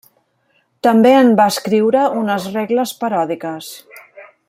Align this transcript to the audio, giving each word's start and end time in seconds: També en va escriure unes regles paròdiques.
També 0.87 1.11
en 1.17 1.29
va 1.41 1.47
escriure 1.53 2.07
unes 2.23 2.51
regles 2.57 2.95
paròdiques. 3.05 3.73